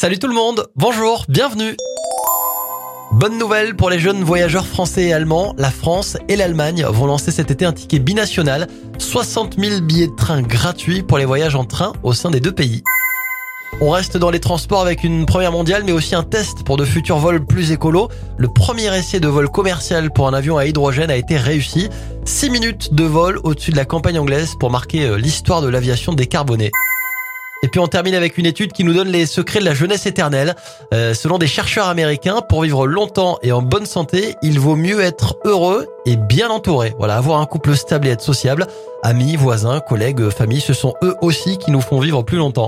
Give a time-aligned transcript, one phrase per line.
[0.00, 1.76] Salut tout le monde, bonjour, bienvenue.
[3.12, 7.30] Bonne nouvelle pour les jeunes voyageurs français et allemands, la France et l'Allemagne vont lancer
[7.30, 8.66] cet été un ticket binational,
[8.96, 12.50] 60 000 billets de train gratuits pour les voyages en train au sein des deux
[12.50, 12.82] pays.
[13.82, 16.86] On reste dans les transports avec une première mondiale, mais aussi un test pour de
[16.86, 18.08] futurs vols plus écolos.
[18.38, 21.90] Le premier essai de vol commercial pour un avion à hydrogène a été réussi.
[22.24, 26.14] 6 minutes de vol au-dessus de la campagne anglaise pour marquer euh, l'histoire de l'aviation
[26.14, 26.72] décarbonée.
[27.62, 30.06] Et puis on termine avec une étude qui nous donne les secrets de la jeunesse
[30.06, 30.54] éternelle.
[30.94, 35.00] Euh, selon des chercheurs américains, pour vivre longtemps et en bonne santé, il vaut mieux
[35.00, 36.94] être heureux et bien entouré.
[36.98, 38.66] Voilà, avoir un couple stable et être sociable.
[39.02, 42.58] Amis, voisins, collègues, famille, ce sont eux aussi qui nous font vivre plus longtemps.